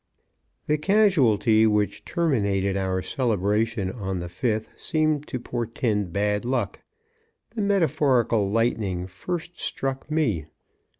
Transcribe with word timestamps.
_The 0.65 0.79
casualty, 0.79 1.67
which 1.67 2.03
terminated 2.05 2.75
our 2.75 3.03
celebration 3.03 3.91
on 3.91 4.17
the 4.17 4.29
fifth, 4.29 4.73
seemed 4.75 5.27
to 5.27 5.39
portend 5.39 6.11
bad 6.11 6.43
luck. 6.43 6.79
The 7.53 7.61
metaphorical 7.61 8.49
lightning 8.49 9.05
first 9.05 9.59
struck 9.59 10.09
me. 10.09 10.47